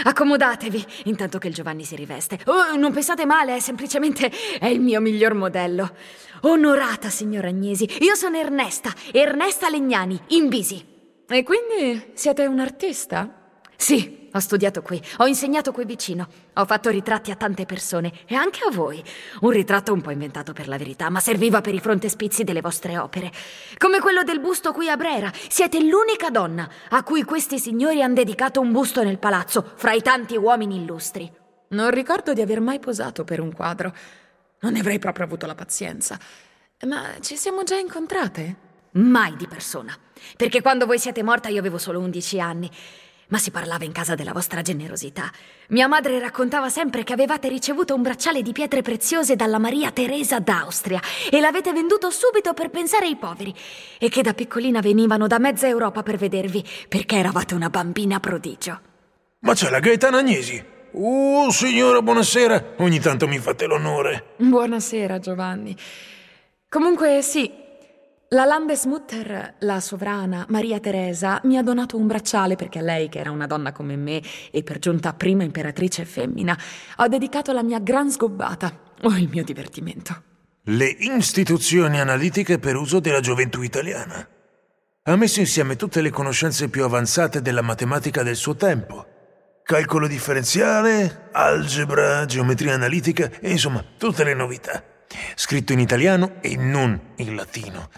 Accomodatevi 0.04 0.86
intanto 1.06 1.38
che 1.38 1.48
il 1.48 1.54
Giovanni 1.54 1.84
si 1.84 1.96
riveste. 1.96 2.40
Oh, 2.46 2.76
non 2.76 2.94
pensate 2.94 3.26
male, 3.26 3.56
è 3.56 3.60
semplicemente 3.60 4.32
è 4.60 4.68
il 4.68 4.80
mio 4.80 5.02
miglior 5.02 5.34
modello. 5.34 5.96
Onorata, 6.42 7.10
signora 7.10 7.48
Agnesi. 7.48 7.90
Io 8.02 8.16
sono 8.16 8.38
Ernesta, 8.38 8.94
Ernesta 9.12 9.70
Legnani, 9.70 10.20
in 10.28 10.50
Bisi. 10.50 10.84
E 11.28 11.44
quindi 11.44 12.12
siete 12.14 12.46
un 12.46 12.60
artista? 12.60 13.50
Sì, 13.76 14.27
ho 14.38 14.40
studiato 14.40 14.82
qui, 14.82 15.02
ho 15.18 15.26
insegnato 15.26 15.72
qui 15.72 15.86
vicino, 15.86 16.28
ho 16.54 16.66
fatto 16.66 16.90
ritratti 16.90 17.32
a 17.32 17.36
tante 17.36 17.66
persone 17.66 18.12
e 18.26 18.36
anche 18.36 18.62
a 18.66 18.72
voi. 18.72 19.04
Un 19.42 19.50
ritratto 19.50 19.94
un 19.94 20.02
po' 20.02 20.12
inventato 20.12 20.54
per 20.54 20.68
la 20.68 20.78
verità, 20.78 21.10
ma 21.10 21.20
serviva 21.20 21.62
per 21.62 21.74
i 21.74 21.80
frontespizi 21.80 22.44
delle 22.44 22.62
vostre 22.62 22.98
opere. 22.98 23.32
Come 23.78 24.00
quello 24.00 24.24
del 24.24 24.40
busto 24.40 24.72
qui 24.72 24.90
a 24.90 24.96
Brera. 24.96 25.32
Siete 25.50 25.80
l'unica 25.84 26.30
donna 26.30 26.70
a 26.90 27.04
cui 27.04 27.24
questi 27.24 27.60
signori 27.60 28.02
hanno 28.02 28.14
dedicato 28.14 28.62
un 28.62 28.72
busto 28.72 29.04
nel 29.04 29.20
palazzo, 29.20 29.74
fra 29.76 29.92
i 29.92 30.02
tanti 30.02 30.38
uomini 30.38 30.78
illustri. 30.78 31.32
Non 31.70 31.90
ricordo 31.90 32.34
di 32.34 32.42
aver 32.42 32.62
mai 32.62 32.80
posato 32.80 33.24
per 33.24 33.42
un 33.42 33.52
quadro. 33.52 33.94
Non 34.60 34.74
ne 34.74 34.80
avrei 34.80 35.00
proprio 35.00 35.26
avuto 35.26 35.46
la 35.46 35.56
pazienza. 35.56 36.18
Ma 36.86 37.16
ci 37.20 37.36
siamo 37.36 37.64
già 37.64 37.76
incontrate? 37.78 38.66
mai 38.98 39.36
di 39.36 39.48
persona. 39.48 39.98
Perché 40.36 40.62
quando 40.62 40.86
voi 40.86 41.00
siete 41.00 41.24
morta 41.24 41.50
io 41.50 41.60
avevo 41.60 41.78
solo 41.78 42.00
11 42.00 42.40
anni. 42.40 42.72
Ma 43.30 43.38
si 43.40 43.52
parlava 43.52 43.84
in 43.84 43.92
casa 43.92 44.16
della 44.16 44.32
vostra 44.32 44.62
generosità. 44.62 45.30
Mia 45.70 45.88
madre 45.88 46.18
raccontava 46.18 46.70
sempre 46.70 47.04
che 47.04 47.12
avevate 47.12 47.50
ricevuto 47.50 47.94
un 47.94 48.02
bracciale 48.02 48.42
di 48.42 48.54
pietre 48.54 48.82
preziose 48.82 49.36
dalla 49.36 49.58
Maria 49.58 49.92
Teresa 49.92 50.40
d'Austria 50.40 51.02
e 51.30 51.42
l'avete 51.42 51.74
venduto 51.74 52.10
subito 52.10 52.54
per 52.54 52.70
pensare 52.70 53.08
ai 53.08 53.18
poveri 53.18 53.54
e 54.00 54.08
che 54.08 54.22
da 54.22 54.34
piccolina 54.34 54.80
venivano 54.80 55.28
da 55.28 55.40
mezza 55.40 55.68
Europa 55.68 56.04
per 56.04 56.16
vedervi 56.16 56.64
perché 56.88 57.18
eravate 57.18 57.54
una 57.54 57.70
bambina 57.70 58.22
prodigio. 58.22 58.80
Ma 59.40 59.54
c'è 59.54 59.70
la 59.70 59.80
Gaetana 59.80 60.20
Agnesi. 60.20 60.64
Oh, 60.94 61.52
signora, 61.52 62.02
buonasera. 62.02 62.76
Ogni 62.78 63.00
tanto 63.00 63.28
mi 63.28 63.40
fate 63.40 63.66
l'onore. 63.66 64.36
Buonasera, 64.38 65.20
Giovanni. 65.20 65.76
Comunque, 66.70 67.22
sì, 67.22 67.52
la 68.30 68.44
Landesmutter, 68.44 69.56
la 69.60 69.80
sovrana 69.80 70.46
Maria 70.50 70.82
Teresa, 70.82 71.40
mi 71.46 71.58
ha 71.58 71.64
donato 71.64 71.96
un 71.96 72.08
bracciale 72.08 72.56
perché 72.56 72.80
a 72.80 72.82
lei, 72.82 73.08
che 73.08 73.20
era 73.20 73.32
una 73.32 73.48
donna 73.48 73.72
come 73.72 73.96
me 73.96 74.22
e 74.52 74.64
per 74.64 74.80
giunta 74.80 75.14
prima 75.14 75.44
imperatrice 75.44 76.04
femmina, 76.04 76.58
ho 76.98 77.08
dedicato 77.08 77.54
la 77.54 77.64
mia 77.64 77.80
gran 77.80 78.12
sgobbata 78.12 78.96
o 79.04 79.16
il 79.16 79.30
mio 79.30 79.46
divertimento. 79.46 80.24
Le 80.64 80.88
istituzioni 80.88 82.02
analitiche 82.02 82.60
per 82.60 82.76
uso 82.76 83.00
della 83.00 83.22
gioventù 83.22 83.62
italiana. 83.62 84.28
Ha 85.04 85.16
messo 85.16 85.40
insieme 85.40 85.78
tutte 85.78 86.02
le 86.02 86.10
conoscenze 86.10 86.68
più 86.68 86.84
avanzate 86.84 87.42
della 87.42 87.62
matematica 87.62 88.24
del 88.24 88.36
suo 88.36 88.56
tempo. 88.56 89.06
Calcolo 89.64 90.06
differenziale, 90.06 91.30
algebra, 91.32 92.26
geometria 92.26 92.74
analitica 92.74 93.30
e 93.40 93.52
insomma 93.52 93.82
tutte 93.98 94.26
le 94.26 94.34
novità. 94.34 94.84
Scritto 95.36 95.72
in 95.72 95.80
italiano 95.80 96.42
e 96.42 96.58
non 96.58 97.00
in 97.16 97.34
latino 97.34 97.90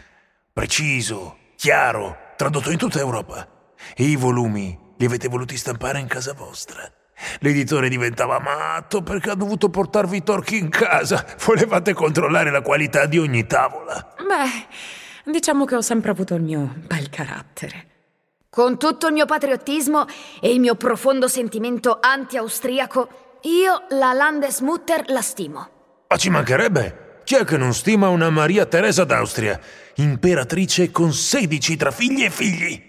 preciso, 0.52 1.38
chiaro, 1.56 2.18
tradotto 2.36 2.72
in 2.72 2.78
tutta 2.78 3.00
Europa. 3.00 3.48
E 3.96 4.04
i 4.04 4.16
volumi 4.16 4.78
li 4.98 5.06
avete 5.06 5.28
voluti 5.28 5.58
stampare 5.58 6.00
in 6.00 6.08
casa 6.08 6.34
vostra. 6.34 6.92
L'editore 7.40 7.90
diventava 7.90 8.40
matto 8.40 9.02
perché 9.02 9.32
ha 9.32 9.36
dovuto 9.36 9.70
portarvi 9.70 10.18
i 10.18 10.24
torchi 10.24 10.58
in 10.58 10.70
casa. 10.70 11.26
Volevate 11.46 11.94
controllare 11.94 12.50
la 12.50 12.62
qualità 12.62 13.06
di 13.06 13.18
ogni 13.18 13.46
tavola. 13.46 14.16
Beh, 14.18 15.32
diciamo 15.32 15.66
che 15.66 15.76
ho 15.76 15.82
sempre 15.82 16.12
avuto 16.12 16.36
il 16.36 16.44
mio 16.44 16.74
bel 16.76 17.10
carattere. 17.10 17.88
Con 18.50 18.78
tutto 18.80 19.08
il 19.08 19.14
mio 19.14 19.26
patriottismo 19.26 20.06
e 20.42 20.52
il 20.52 20.60
mio 20.60 20.76
profondo 20.76 21.28
sentimento 21.28 22.00
anti-austriaco, 22.02 23.38
io 23.42 23.84
la 23.90 24.14
Landesmutter 24.14 25.10
la 25.10 25.22
stimo. 25.22 25.70
Ma 26.08 26.18
ci 26.18 26.30
mancherebbe! 26.30 27.09
Chi 27.30 27.36
è 27.36 27.46
che 27.46 27.58
non 27.58 27.76
stima 27.76 28.10
una 28.10 28.32
Maria 28.32 28.66
Teresa 28.66 29.04
d'Austria, 29.04 29.60
imperatrice 29.98 30.90
con 30.90 31.14
16 31.14 31.78
tra 31.78 31.92
figli 31.92 32.24
e 32.24 32.32
figli? 32.32 32.82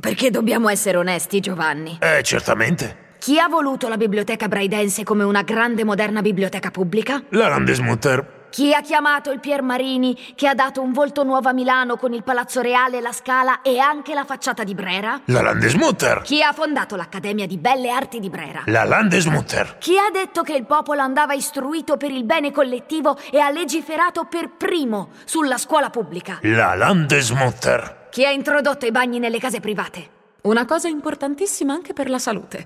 Perché 0.00 0.30
dobbiamo 0.30 0.70
essere 0.70 0.96
onesti, 0.96 1.38
Giovanni. 1.40 1.98
Eh, 2.00 2.22
certamente. 2.22 3.16
Chi 3.18 3.38
ha 3.38 3.46
voluto 3.46 3.86
la 3.88 3.98
biblioteca 3.98 4.48
braidense 4.48 5.02
come 5.02 5.22
una 5.22 5.42
grande 5.42 5.84
moderna 5.84 6.22
biblioteca 6.22 6.70
pubblica? 6.70 7.24
La 7.28 7.48
Landesmutter. 7.48 8.43
Chi 8.54 8.72
ha 8.72 8.82
chiamato 8.82 9.32
il 9.32 9.40
Pier 9.40 9.62
Marini, 9.62 10.16
che 10.36 10.46
ha 10.46 10.54
dato 10.54 10.80
un 10.80 10.92
volto 10.92 11.24
nuovo 11.24 11.48
a 11.48 11.52
Milano 11.52 11.96
con 11.96 12.12
il 12.12 12.22
Palazzo 12.22 12.60
Reale, 12.60 13.00
la 13.00 13.10
Scala 13.10 13.62
e 13.62 13.80
anche 13.80 14.14
la 14.14 14.24
facciata 14.24 14.62
di 14.62 14.74
Brera? 14.74 15.20
La 15.24 15.42
Landesmutter. 15.42 16.20
Chi 16.22 16.40
ha 16.40 16.52
fondato 16.52 16.94
l'Accademia 16.94 17.48
di 17.48 17.58
Belle 17.58 17.90
Arti 17.90 18.20
di 18.20 18.30
Brera? 18.30 18.62
La 18.66 18.84
Landesmutter. 18.84 19.78
Chi 19.78 19.98
ha 19.98 20.08
detto 20.12 20.44
che 20.44 20.54
il 20.54 20.66
popolo 20.66 21.00
andava 21.00 21.32
istruito 21.32 21.96
per 21.96 22.12
il 22.12 22.22
bene 22.22 22.52
collettivo 22.52 23.18
e 23.32 23.40
ha 23.40 23.50
legiferato 23.50 24.26
per 24.26 24.50
primo 24.56 25.08
sulla 25.24 25.58
scuola 25.58 25.90
pubblica? 25.90 26.38
La 26.42 26.76
Landesmutter. 26.76 28.06
Chi 28.12 28.24
ha 28.24 28.30
introdotto 28.30 28.86
i 28.86 28.92
bagni 28.92 29.18
nelle 29.18 29.40
case 29.40 29.58
private? 29.58 30.10
Una 30.42 30.64
cosa 30.64 30.86
importantissima 30.86 31.72
anche 31.72 31.92
per 31.92 32.08
la 32.08 32.20
salute. 32.20 32.64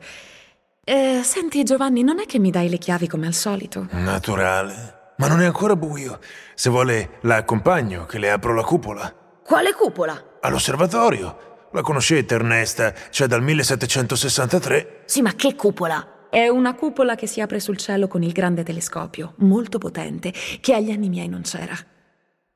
Eh, 0.85 1.23
senti 1.23 1.63
Giovanni, 1.63 2.03
non 2.03 2.19
è 2.19 2.27
che 2.27 2.39
mi 2.39 2.51
dai 2.51 2.69
le 2.69 2.77
chiavi 2.77 3.09
come 3.09 3.27
al 3.27 3.33
solito? 3.33 3.87
Naturale. 3.93 4.97
Ma 5.19 5.27
non 5.27 5.41
è 5.41 5.47
ancora 5.47 5.75
buio. 5.75 6.21
Se 6.55 6.71
vuole, 6.71 7.19
la 7.23 7.37
accompagno, 7.37 8.07
che 8.07 8.21
le 8.21 8.31
apro 8.31 8.55
la 8.55 8.63
cupola. 8.63 9.13
Quale 9.45 9.73
cupola? 9.75 10.39
All'osservatorio. 10.41 11.67
La 11.73 11.83
conoscete, 11.83 12.35
Ernesta? 12.35 12.93
C'è 13.11 13.27
dal 13.27 13.43
1763. 13.43 15.03
Sì, 15.07 15.21
ma 15.21 15.35
che 15.35 15.57
cupola? 15.57 16.29
È 16.31 16.47
una 16.47 16.75
cupola 16.75 17.17
che 17.17 17.27
si 17.27 17.41
apre 17.41 17.59
sul 17.59 17.79
cielo 17.79 18.07
con 18.07 18.23
il 18.23 18.31
grande 18.31 18.63
telescopio, 18.63 19.35
molto 19.39 19.79
potente, 19.79 20.33
che 20.61 20.75
agli 20.75 20.93
anni 20.93 21.09
miei 21.09 21.29
non 21.29 21.43
c'era. 21.43 21.77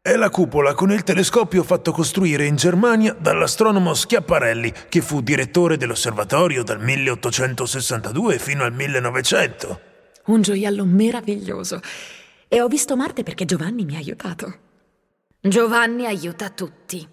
È 0.01 0.15
la 0.15 0.31
cupola 0.31 0.75
con 0.75 0.93
il 0.93 1.03
telescopio 1.03 1.65
fatto 1.65 1.91
costruire 1.91 2.47
in 2.47 2.55
Germania 2.55 3.17
dall'astronomo 3.19 3.93
Schiaparelli, 3.93 4.73
che 4.89 5.01
fu 5.01 5.21
direttore 5.21 5.77
dell'osservatorio 5.77 6.63
dal 6.63 6.81
1862 6.81 8.39
fino 8.39 8.63
al 8.63 8.73
1900. 8.73 9.81
Un 10.27 10.43
gioiello 10.43 10.85
meraviglioso. 10.85 11.81
E 12.53 12.61
ho 12.61 12.69
visto 12.69 12.97
Marte 12.97 13.23
perché 13.23 13.47
Giovanni 13.47 13.87
mi 13.87 13.95
ha 13.95 13.99
aiutato. 13.99 14.59
Giovanni 15.41 16.05
aiuta 16.05 16.51
tutti. 16.51 17.09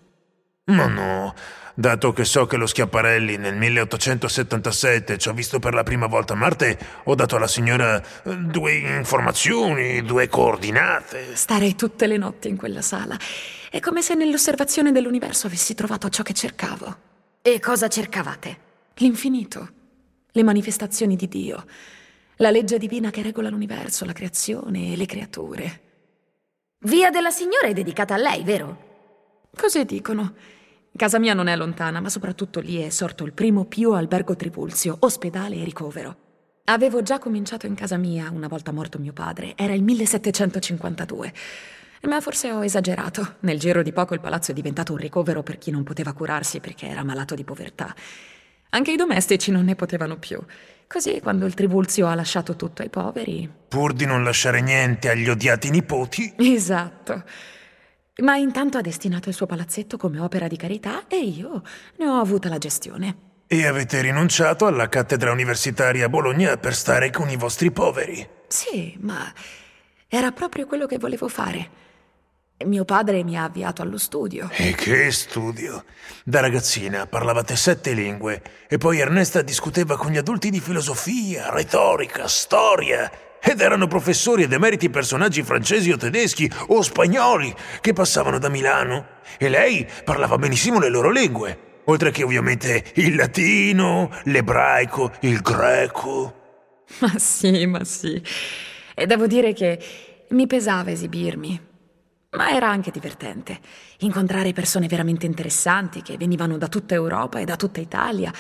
Ma 0.66 0.88
no, 0.88 1.34
dato 1.76 2.12
che 2.12 2.26
so 2.26 2.46
che 2.46 2.58
lo 2.58 2.68
Schiaparelli 2.68 3.38
nel 3.38 3.56
1877 3.56 5.18
ci 5.18 5.30
ha 5.30 5.32
visto 5.32 5.60
per 5.60 5.74
la 5.74 5.84
prima 5.84 6.08
volta 6.08 6.34
a 6.34 6.36
Marte, 6.36 6.78
ho 7.06 7.16
dato 7.16 7.38
alla 7.38 7.48
signora 7.48 8.04
eh, 8.24 8.36
due 8.36 8.74
informazioni, 8.98 10.02
due 10.02 10.28
coordinate. 10.28 11.38
Starei 11.38 11.74
tutte 11.74 12.06
le 12.06 12.18
notti 12.18 12.50
in 12.50 12.58
quella 12.58 12.82
sala. 12.82 13.18
È 13.72 13.80
come 13.80 14.02
se 14.02 14.16
nell'osservazione 14.16 14.92
dell'universo 14.92 15.48
avessi 15.48 15.74
trovato 15.74 16.10
ciò 16.10 16.22
che 16.22 16.34
cercavo. 16.34 16.98
E 17.42 17.62
cosa 17.62 17.88
cercavate? 17.88 18.58
L'infinito, 18.96 19.70
le 20.34 20.44
manifestazioni 20.44 21.16
di 21.16 21.30
Dio. 21.30 21.64
La 22.42 22.52
legge 22.52 22.78
divina 22.78 23.10
che 23.10 23.22
regola 23.22 23.50
l'universo, 23.50 24.06
la 24.06 24.14
creazione 24.14 24.94
e 24.94 24.96
le 24.96 25.06
creature. 25.06 25.82
Via 26.86 27.10
della 27.10 27.32
Signora 27.32 27.68
è 27.68 27.74
dedicata 27.74 28.14
a 28.14 28.18
lei, 28.18 28.44
vero? 28.44 29.50
Così 29.54 29.84
dicono. 29.84 30.36
Casa 30.96 31.20
mia 31.20 31.34
non 31.34 31.48
è 31.48 31.56
lontana, 31.58 32.00
ma 32.00 32.08
soprattutto 32.08 32.62
lì 32.62 32.78
è 32.78 32.88
sorto 32.92 33.26
il 33.26 33.34
primo 33.34 33.66
Pio 33.66 33.94
Albergo 33.94 34.38
Tripulzio, 34.38 34.96
ospedale 35.00 35.58
e 35.58 35.66
ricovero. 35.66 36.16
Avevo 36.64 37.02
già 37.02 37.20
cominciato 37.20 37.66
in 37.66 37.76
casa 37.76 37.98
mia 37.98 38.32
una 38.32 38.48
volta 38.48 38.72
morto 38.72 39.00
mio 39.00 39.12
padre, 39.12 39.52
era 39.58 39.74
il 39.74 39.84
1752. 39.84 41.34
Ma 42.04 42.22
forse 42.22 42.54
ho 42.54 42.64
esagerato. 42.64 43.36
Nel 43.42 43.60
giro 43.60 43.84
di 43.84 43.92
poco 43.92 44.14
il 44.14 44.22
palazzo 44.22 44.52
è 44.52 44.54
diventato 44.54 44.94
un 44.94 45.00
ricovero 45.00 45.44
per 45.44 45.58
chi 45.58 45.72
non 45.72 45.84
poteva 45.84 46.14
curarsi 46.14 46.62
perché 46.62 46.88
era 46.88 47.04
malato 47.04 47.36
di 47.36 47.44
povertà. 47.44 47.94
Anche 48.72 48.92
i 48.92 48.96
domestici 48.96 49.52
non 49.52 49.66
ne 49.66 49.76
potevano 49.76 50.18
più. 50.18 50.40
Così, 50.86 51.20
quando 51.22 51.46
il 51.46 51.54
Trivulzio 51.54 52.08
ha 52.08 52.16
lasciato 52.16 52.56
tutto 52.56 52.82
ai 52.82 52.90
poveri. 52.90 53.50
Pur 53.68 53.94
di 53.94 54.06
non 54.06 54.24
lasciare 54.24 54.62
niente 54.62 55.10
agli 55.10 55.28
odiati 55.28 55.70
nipoti. 55.70 56.34
Esatto. 56.38 57.24
Ma 58.22 58.36
intanto 58.36 58.78
ha 58.78 58.82
destinato 58.82 59.30
il 59.30 59.36
suo 59.36 59.46
palazzetto 59.46 59.98
come 59.98 60.20
opera 60.20 60.48
di 60.48 60.58
carità 60.58 61.08
e 61.08 61.18
io 61.18 61.64
ne 61.98 62.08
ho 62.08 62.20
avuta 62.20 62.50
la 62.50 62.58
gestione. 62.58 63.28
E 63.48 63.66
avete 63.66 64.02
rinunciato 64.02 64.68
alla 64.68 64.90
cattedra 64.90 65.32
universitaria 65.32 66.06
a 66.06 66.10
Bologna 66.10 66.58
per 66.58 66.76
stare 66.76 67.10
con 67.10 67.30
i 67.30 67.38
vostri 67.38 67.72
poveri. 67.72 68.28
Sì, 68.48 68.96
ma 69.02 69.32
era 70.08 70.32
proprio 70.32 70.68
quello 70.68 70.86
che 70.86 70.98
volevo 71.00 71.28
fare. 71.28 71.88
Mio 72.66 72.84
padre 72.84 73.24
mi 73.24 73.38
ha 73.38 73.46
avviato 73.46 73.82
allo 73.82 73.98
studio. 73.98 74.50
E 74.52 74.76
che 74.76 75.12
studio! 75.12 75.86
Da 76.26 76.42
ragazzina 76.42 77.08
parlavate 77.08 77.56
sette 77.56 77.94
lingue 77.94 78.42
e 78.68 78.78
poi 78.78 79.00
Ernesta 79.00 79.42
discuteva 79.42 79.96
con 79.96 80.12
gli 80.12 80.18
adulti 80.18 80.50
di 80.50 80.60
filosofia, 80.60 81.52
retorica, 81.52 82.28
storia. 82.28 83.10
Ed 83.42 83.62
erano 83.62 83.88
professori 83.88 84.44
ed 84.44 84.52
emeriti 84.52 84.90
personaggi 84.90 85.42
francesi 85.42 85.90
o 85.90 85.96
tedeschi 85.96 86.52
o 86.68 86.82
spagnoli 86.82 87.56
che 87.80 87.94
passavano 87.94 88.40
da 88.40 88.50
Milano. 88.50 89.08
E 89.38 89.48
lei 89.48 89.88
parlava 90.04 90.38
benissimo 90.38 90.80
le 90.80 90.90
loro 90.90 91.12
lingue, 91.12 91.82
oltre 91.86 92.12
che 92.12 92.24
ovviamente 92.24 92.92
il 92.96 93.16
latino, 93.16 94.12
l'ebraico, 94.26 95.14
il 95.22 95.40
greco. 95.40 96.34
Ma 97.00 97.18
sì, 97.18 97.66
ma 97.66 97.86
sì. 97.86 98.22
E 98.94 99.06
devo 99.06 99.28
dire 99.28 99.54
che 99.54 99.82
mi 100.32 100.46
pesava 100.46 100.92
esibirmi. 100.92 101.68
Ma 102.32 102.52
era 102.52 102.70
anche 102.70 102.92
divertente 102.92 103.60
incontrare 104.00 104.54
persone 104.54 104.88
veramente 104.88 105.26
interessanti 105.26 106.04
che 106.04 106.16
venivano 106.16 106.58
da 106.58 106.68
tutta 106.68 106.94
Europa 106.94 107.40
e 107.40 107.46
da 107.46 107.56
tutta 107.56 107.80
Italia. 107.80 108.32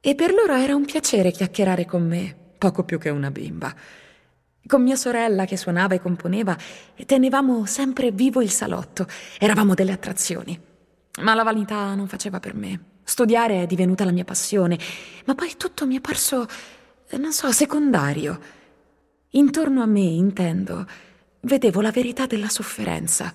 E 0.00 0.14
per 0.14 0.32
loro 0.32 0.54
era 0.54 0.74
un 0.74 0.84
piacere 0.86 1.30
chiacchierare 1.30 1.84
con 1.84 2.06
me, 2.06 2.34
poco 2.56 2.84
più 2.84 2.98
che 2.98 3.10
una 3.10 3.30
bimba. 3.30 3.74
Con 4.66 4.82
mia 4.82 4.96
sorella 4.96 5.44
che 5.44 5.56
suonava 5.56 5.94
e 5.94 6.00
componeva, 6.00 6.56
tenevamo 7.04 7.66
sempre 7.66 8.10
vivo 8.12 8.40
il 8.40 8.50
salotto, 8.50 9.06
eravamo 9.38 9.74
delle 9.74 9.92
attrazioni. 9.92 10.58
Ma 11.20 11.34
la 11.34 11.42
vanità 11.42 11.94
non 11.94 12.08
faceva 12.08 12.40
per 12.40 12.54
me. 12.54 12.80
Studiare 13.04 13.62
è 13.62 13.66
divenuta 13.66 14.04
la 14.04 14.10
mia 14.10 14.24
passione, 14.24 14.78
ma 15.26 15.34
poi 15.34 15.54
tutto 15.56 15.86
mi 15.86 15.96
è 15.96 16.00
parso, 16.00 16.46
non 17.10 17.32
so, 17.32 17.52
secondario. 17.52 18.40
Intorno 19.30 19.82
a 19.82 19.86
me, 19.86 20.00
intendo, 20.00 20.86
vedevo 21.40 21.80
la 21.80 21.90
verità 21.90 22.26
della 22.26 22.48
sofferenza, 22.48 23.32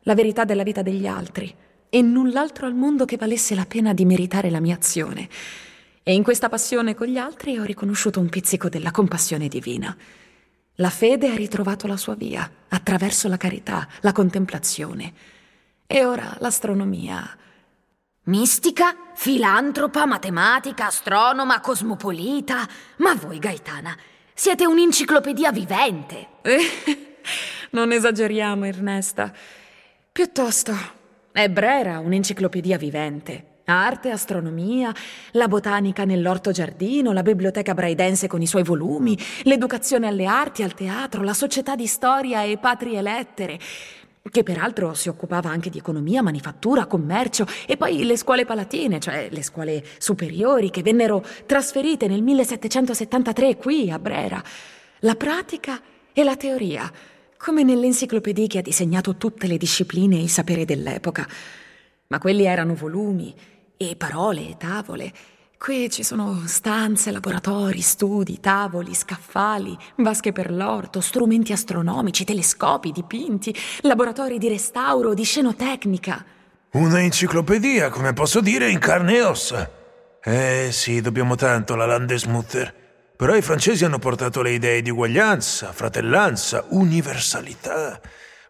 la 0.00 0.14
verità 0.14 0.44
della 0.44 0.62
vita 0.62 0.82
degli 0.82 1.06
altri, 1.06 1.54
e 1.88 2.02
null'altro 2.02 2.66
al 2.66 2.74
mondo 2.74 3.04
che 3.04 3.16
valesse 3.16 3.54
la 3.54 3.66
pena 3.66 3.92
di 3.92 4.04
meritare 4.04 4.50
la 4.50 4.60
mia 4.60 4.74
azione. 4.74 5.28
E 6.02 6.14
in 6.14 6.22
questa 6.22 6.48
passione 6.48 6.94
con 6.94 7.06
gli 7.06 7.16
altri 7.16 7.58
ho 7.58 7.64
riconosciuto 7.64 8.20
un 8.20 8.28
pizzico 8.28 8.68
della 8.68 8.90
compassione 8.90 9.48
divina. 9.48 9.96
La 10.76 10.90
fede 10.90 11.30
ha 11.30 11.34
ritrovato 11.34 11.86
la 11.86 11.96
sua 11.96 12.14
via, 12.14 12.48
attraverso 12.68 13.28
la 13.28 13.36
carità, 13.36 13.88
la 14.00 14.12
contemplazione. 14.12 15.12
E 15.86 16.04
ora 16.04 16.36
l'astronomia. 16.40 17.36
Mistica, 18.24 18.94
filantropa, 19.14 20.04
matematica, 20.04 20.86
astronoma, 20.86 21.60
cosmopolita. 21.60 22.68
Ma 22.98 23.14
voi, 23.14 23.38
Gaetana, 23.38 23.96
siete 24.34 24.66
un'enciclopedia 24.66 25.50
vivente. 25.50 26.28
non 27.70 27.92
esageriamo, 27.92 28.64
Ernesta. 28.64 29.32
Piuttosto, 30.12 30.74
è 31.32 31.48
Brera 31.48 31.98
un'enciclopedia 31.98 32.78
vivente. 32.78 33.54
Arte, 33.68 34.10
astronomia, 34.10 34.94
la 35.32 35.48
botanica 35.48 36.04
nell'orto 36.04 36.52
giardino, 36.52 37.12
la 37.12 37.22
biblioteca 37.22 37.74
braidense 37.74 38.28
con 38.28 38.40
i 38.40 38.46
suoi 38.46 38.62
volumi, 38.62 39.18
l'educazione 39.42 40.06
alle 40.06 40.24
arti, 40.24 40.62
al 40.62 40.74
teatro, 40.74 41.22
la 41.22 41.34
società 41.34 41.74
di 41.74 41.86
storia 41.86 42.44
e 42.44 42.58
patrie 42.58 43.02
lettere, 43.02 43.58
che 44.30 44.42
peraltro 44.42 44.94
si 44.94 45.08
occupava 45.08 45.50
anche 45.50 45.70
di 45.70 45.78
economia, 45.78 46.22
manifattura, 46.22 46.86
commercio 46.86 47.46
e 47.66 47.76
poi 47.76 48.04
le 48.04 48.16
scuole 48.16 48.44
palatine, 48.44 49.00
cioè 49.00 49.28
le 49.30 49.42
scuole 49.42 49.84
superiori 49.98 50.70
che 50.70 50.82
vennero 50.82 51.24
trasferite 51.44 52.06
nel 52.06 52.22
1773 52.22 53.56
qui 53.56 53.90
a 53.90 53.98
Brera. 53.98 54.42
La 55.00 55.14
pratica 55.14 55.80
e 56.12 56.24
la 56.24 56.36
teoria, 56.36 56.90
come 57.46 57.62
nell'enciclopedia 57.62 58.48
che 58.48 58.58
ha 58.58 58.62
disegnato 58.62 59.14
tutte 59.14 59.46
le 59.46 59.56
discipline 59.56 60.16
e 60.16 60.22
i 60.22 60.26
saperi 60.26 60.64
dell'epoca. 60.64 61.24
Ma 62.08 62.18
quelli 62.18 62.44
erano 62.44 62.74
volumi 62.74 63.32
e 63.76 63.94
parole 63.94 64.48
e 64.48 64.56
tavole. 64.58 65.12
Qui 65.56 65.88
ci 65.88 66.02
sono 66.02 66.42
stanze, 66.46 67.12
laboratori, 67.12 67.82
studi, 67.82 68.40
tavoli, 68.40 68.96
scaffali, 68.96 69.78
vasche 69.98 70.32
per 70.32 70.50
l'orto, 70.50 71.00
strumenti 71.00 71.52
astronomici, 71.52 72.24
telescopi, 72.24 72.90
dipinti, 72.90 73.54
laboratori 73.82 74.38
di 74.38 74.48
restauro, 74.48 75.14
di 75.14 75.22
scenotecnica. 75.22 76.24
Una 76.72 77.00
enciclopedia, 77.00 77.90
come 77.90 78.12
posso 78.12 78.40
dire, 78.40 78.68
in 78.68 78.80
carne 78.80 79.18
e 79.18 79.22
ossa. 79.22 79.70
Eh 80.20 80.70
sì, 80.72 81.00
dobbiamo 81.00 81.36
tanto 81.36 81.74
alla 81.74 81.86
Landesmutter. 81.86 82.85
Però 83.16 83.34
i 83.34 83.40
francesi 83.40 83.82
hanno 83.86 83.98
portato 83.98 84.42
le 84.42 84.50
idee 84.50 84.82
di 84.82 84.90
uguaglianza, 84.90 85.72
fratellanza, 85.72 86.66
universalità. 86.68 87.98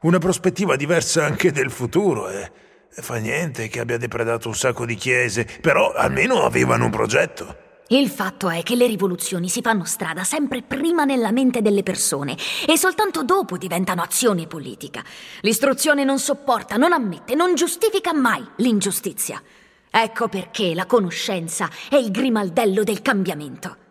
Una 0.01 0.19
prospettiva 0.19 0.75
diversa 0.75 1.25
anche 1.25 1.53
del 1.53 1.71
futuro, 1.71 2.29
eh. 2.29 2.51
E 2.93 3.03
fa 3.03 3.17
niente 3.17 3.69
che 3.69 3.79
abbia 3.79 3.97
depredato 3.97 4.49
un 4.49 4.57
sacco 4.57 4.85
di 4.85 4.97
chiese, 4.97 5.47
però 5.61 5.93
almeno 5.93 6.43
avevano 6.43 6.87
un 6.87 6.91
progetto. 6.91 7.65
Il 7.89 8.09
fatto 8.09 8.51
è 8.51 8.65
che 8.65 8.75
le 8.75 8.89
rivoluzioni 8.89 9.49
si 9.49 9.61
fanno 9.61 9.85
strada 9.85 10.25
sempre 10.25 10.63
prima 10.63 11.05
nella 11.05 11.31
mente 11.31 11.63
delle 11.63 11.85
persone 11.85 12.37
e 12.67 12.77
soltanto 12.77 13.23
dopo 13.23 13.57
diventano 13.57 14.03
azione 14.03 14.49
politica. 14.49 15.05
L'istruzione 15.43 16.03
non 16.03 16.19
sopporta, 16.19 16.77
non 16.77 16.93
ammette, 16.93 17.37
non 17.37 17.55
giustifica 17.55 18.13
mai 18.13 18.45
l'ingiustizia. 18.57 19.41
Ecco 19.89 20.27
perché 20.27 20.75
la 20.75 20.87
conoscenza 20.87 21.71
è 21.89 21.95
il 21.95 22.11
grimaldello 22.11 22.83
del 22.83 23.03
cambiamento. 23.03 23.86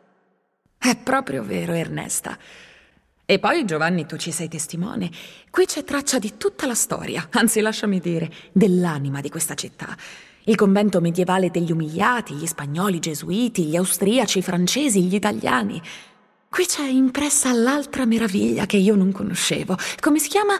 È 0.85 0.95
proprio 0.95 1.41
vero, 1.41 1.73
Ernesta. 1.73 2.37
E 3.25 3.39
poi, 3.39 3.65
Giovanni, 3.65 4.05
tu 4.05 4.17
ci 4.17 4.29
sei 4.29 4.47
testimone. 4.47 5.09
Qui 5.49 5.65
c'è 5.65 5.83
traccia 5.83 6.19
di 6.19 6.37
tutta 6.37 6.67
la 6.67 6.75
storia, 6.75 7.27
anzi 7.31 7.59
lasciami 7.59 7.99
dire, 7.99 8.31
dell'anima 8.51 9.19
di 9.19 9.31
questa 9.31 9.55
città. 9.55 9.97
Il 10.43 10.55
convento 10.55 11.01
medievale 11.01 11.50
degli 11.50 11.71
umiliati, 11.71 12.35
gli 12.35 12.45
spagnoli, 12.45 12.98
i 12.98 13.00
gesuiti, 13.00 13.63
gli 13.63 13.75
austriaci, 13.75 14.37
i 14.37 14.43
francesi, 14.43 15.01
gli 15.01 15.15
italiani. 15.15 15.81
Qui 16.48 16.65
c'è 16.67 16.85
impressa 16.85 17.51
l'altra 17.51 18.05
meraviglia 18.05 18.67
che 18.67 18.77
io 18.77 18.95
non 18.95 19.11
conoscevo. 19.11 19.75
Come 20.00 20.19
si 20.19 20.29
chiama? 20.29 20.55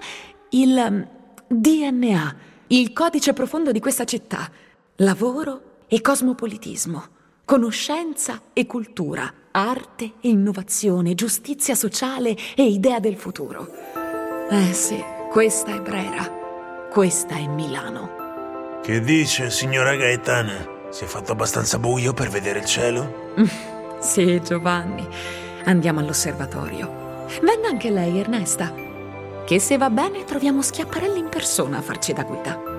Il 0.50 0.76
um, 0.76 1.08
DNA, 1.48 2.36
il 2.70 2.94
codice 2.94 3.34
profondo 3.34 3.72
di 3.72 3.80
questa 3.80 4.06
città. 4.06 4.50
Lavoro 4.96 5.84
e 5.88 6.02
cosmopolitismo, 6.02 7.10
conoscenza 7.46 8.42
e 8.54 8.66
cultura 8.66 9.32
arte 9.56 10.16
e 10.20 10.28
innovazione, 10.28 11.16
giustizia 11.16 11.76
sociale 11.76 12.36
e 12.56 12.64
idea 12.64 13.00
del 13.00 13.16
futuro. 13.16 13.68
Eh 14.50 14.74
sì, 14.74 15.02
questa 15.32 15.74
è 15.74 15.80
Brera, 15.80 16.30
questa 16.92 17.36
è 17.36 17.48
Milano. 17.48 18.80
Che 18.84 19.00
dice, 19.00 19.50
signora 19.50 19.96
Gaetana? 19.96 20.74
Si 20.90 21.06
è 21.06 21.08
fatto 21.08 21.32
abbastanza 21.32 21.80
buio 21.80 22.14
per 22.14 22.30
vedere 22.30 22.60
il 22.60 22.66
cielo? 22.66 23.34
sì, 24.00 24.42
Giovanni. 24.44 25.08
Andiamo 25.64 26.02
all'osservatorio. 26.02 27.26
Venga 27.42 27.70
anche 27.70 27.90
lei, 27.90 28.20
Ernesta. 28.20 28.74
Che 29.46 29.60
se 29.60 29.78
va 29.78 29.90
bene 29.90 30.26
troviamo 30.26 30.62
Schiaparelli 30.62 31.20
in 31.20 31.30
persona 31.30 31.78
a 31.78 31.82
farci 31.82 32.12
da 32.14 32.24
guida. 32.24 32.75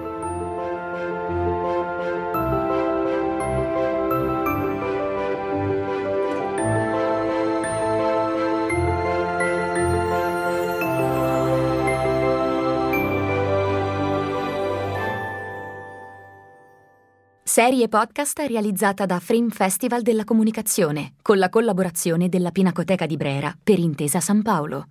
Serie 17.57 17.88
podcast 17.88 18.38
realizzata 18.40 19.07
da 19.07 19.19
Frame 19.19 19.49
Festival 19.49 20.03
della 20.03 20.25
Comunicazione, 20.25 21.14
con 21.23 21.38
la 21.38 21.49
collaborazione 21.49 22.29
della 22.29 22.51
Pinacoteca 22.51 23.07
di 23.07 23.16
Brera 23.16 23.57
per 23.64 23.79
Intesa 23.79 24.21
San 24.21 24.42
Paolo. 24.42 24.88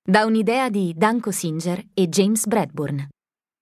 Da 0.00 0.24
un'idea 0.24 0.70
di 0.70 0.94
Danko 0.96 1.32
Singer 1.32 1.84
e 1.92 2.08
James 2.08 2.46
Bradburn. 2.46 3.08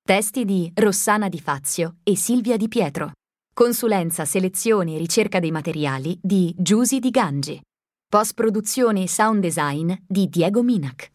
Testi 0.07 0.45
di 0.45 0.71
Rossana 0.75 1.31
Di 1.31 1.41
Fazio 1.41 1.97
e 2.03 2.15
Silvia 2.15 2.59
Di 2.59 2.69
Pietro. 2.69 3.12
Consulenza, 3.55 4.27
selezione 4.27 4.97
e 4.97 4.99
ricerca 4.99 5.41
dei 5.41 5.51
materiali 5.51 6.19
di 6.21 6.55
Giusy 6.55 6.99
Di 6.99 7.09
Gangi. 7.09 7.59
Post-produzione 8.07 9.05
e 9.05 9.09
sound 9.09 9.41
design 9.41 9.91
di 10.07 10.29
Diego 10.29 10.62
Minac. 10.62 11.11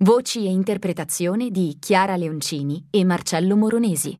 Voci 0.00 0.44
e 0.44 0.50
interpretazione 0.50 1.50
di 1.50 1.74
Chiara 1.80 2.16
Leoncini 2.16 2.84
e 2.90 3.02
Marcello 3.02 3.56
Moronesi. 3.56 4.14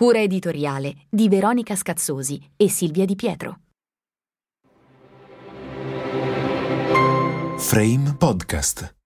Cura 0.00 0.22
editoriale 0.22 0.94
di 1.10 1.28
Veronica 1.28 1.76
Scazzosi 1.76 2.40
e 2.56 2.70
Silvia 2.70 3.04
Di 3.04 3.16
Pietro. 3.16 3.58
Frame 7.58 8.14
Podcast 8.16 8.99